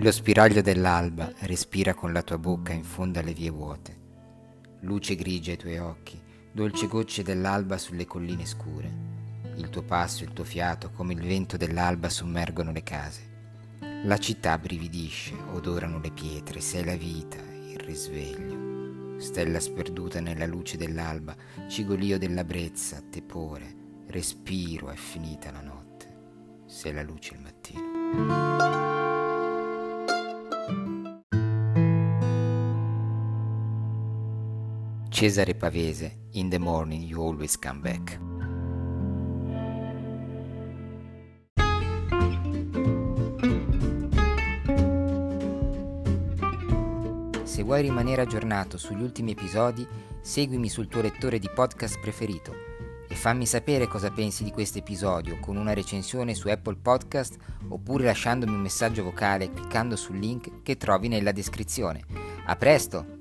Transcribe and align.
Lo 0.00 0.12
spiraglio 0.12 0.62
dell'alba 0.62 1.32
respira 1.40 1.92
con 1.92 2.12
la 2.12 2.22
tua 2.22 2.38
bocca 2.38 2.72
in 2.72 2.84
fondo 2.84 3.18
alle 3.18 3.32
vie 3.32 3.50
vuote. 3.50 3.96
Luce 4.82 5.16
grigia 5.16 5.50
ai 5.50 5.56
tuoi 5.56 5.78
occhi, 5.78 6.22
dolci 6.52 6.86
gocce 6.86 7.24
dell'alba 7.24 7.78
sulle 7.78 8.06
colline 8.06 8.46
scure. 8.46 9.06
Il 9.56 9.70
tuo 9.70 9.82
passo, 9.82 10.22
il 10.22 10.32
tuo 10.32 10.44
fiato, 10.44 10.92
come 10.92 11.14
il 11.14 11.20
vento 11.20 11.56
dell'alba 11.56 12.08
sommergono 12.10 12.70
le 12.70 12.84
case. 12.84 13.22
La 14.04 14.18
città 14.18 14.56
brividisce, 14.56 15.34
odorano 15.52 15.98
le 15.98 16.12
pietre, 16.12 16.60
sei 16.60 16.84
la 16.84 16.94
vita, 16.94 17.38
il 17.38 17.80
risveglio. 17.80 19.18
Stella 19.18 19.58
sperduta 19.58 20.20
nella 20.20 20.46
luce 20.46 20.76
dell'alba, 20.76 21.34
cigolio 21.68 22.18
della 22.18 22.44
brezza, 22.44 23.02
tepore, 23.10 23.74
respiro, 24.06 24.90
è 24.90 24.96
finita 24.96 25.50
la 25.50 25.60
notte. 25.60 26.06
Sei 26.66 26.92
la 26.92 27.02
luce 27.02 27.34
il 27.34 27.40
mattino. 27.40 28.57
Cesare 35.10 35.54
Pavese, 35.54 36.26
In 36.32 36.50
the 36.50 36.58
morning 36.58 37.02
you 37.02 37.20
always 37.20 37.58
come 37.58 37.80
back. 37.80 38.20
Se 47.42 47.62
vuoi 47.62 47.82
rimanere 47.82 48.22
aggiornato 48.22 48.76
sugli 48.76 49.02
ultimi 49.02 49.32
episodi, 49.32 49.84
seguimi 50.20 50.68
sul 50.68 50.86
tuo 50.86 51.00
lettore 51.00 51.38
di 51.38 51.50
podcast 51.52 51.98
preferito 51.98 52.54
e 53.08 53.14
fammi 53.14 53.46
sapere 53.46 53.88
cosa 53.88 54.10
pensi 54.10 54.44
di 54.44 54.52
questo 54.52 54.78
episodio 54.78 55.40
con 55.40 55.56
una 55.56 55.72
recensione 55.72 56.34
su 56.34 56.48
Apple 56.48 56.76
Podcast 56.76 57.36
oppure 57.68 58.04
lasciandomi 58.04 58.52
un 58.52 58.60
messaggio 58.60 59.02
vocale 59.02 59.50
cliccando 59.50 59.96
sul 59.96 60.18
link 60.18 60.62
che 60.62 60.76
trovi 60.76 61.08
nella 61.08 61.32
descrizione. 61.32 62.04
A 62.44 62.54
presto! 62.54 63.17